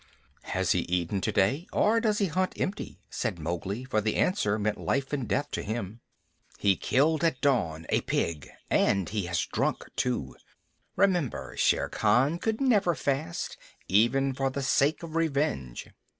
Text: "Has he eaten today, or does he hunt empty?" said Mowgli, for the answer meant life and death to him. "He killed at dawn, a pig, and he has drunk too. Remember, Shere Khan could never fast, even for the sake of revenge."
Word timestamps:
"Has 0.57 0.71
he 0.71 0.79
eaten 0.79 1.21
today, 1.21 1.67
or 1.71 1.99
does 1.99 2.17
he 2.17 2.25
hunt 2.25 2.59
empty?" 2.59 2.97
said 3.11 3.37
Mowgli, 3.37 3.83
for 3.83 4.01
the 4.01 4.15
answer 4.15 4.57
meant 4.57 4.79
life 4.79 5.13
and 5.13 5.27
death 5.27 5.51
to 5.51 5.61
him. 5.61 6.01
"He 6.57 6.75
killed 6.75 7.23
at 7.23 7.39
dawn, 7.39 7.85
a 7.89 8.01
pig, 8.01 8.49
and 8.71 9.07
he 9.07 9.27
has 9.27 9.45
drunk 9.45 9.85
too. 9.95 10.35
Remember, 10.95 11.55
Shere 11.55 11.87
Khan 11.87 12.39
could 12.39 12.59
never 12.59 12.95
fast, 12.95 13.57
even 13.87 14.33
for 14.33 14.49
the 14.49 14.63
sake 14.63 15.03
of 15.03 15.15
revenge." 15.15 15.87